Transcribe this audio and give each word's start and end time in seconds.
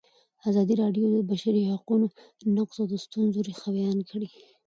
ازادي 0.49 0.73
راډیو 0.81 1.05
د 1.09 1.15
د 1.15 1.17
بشري 1.31 1.61
حقونو 1.71 2.07
نقض 2.55 2.77
د 2.87 2.93
ستونزو 3.05 3.39
رېښه 3.47 3.69
بیان 3.77 3.99
کړې. 4.09 4.27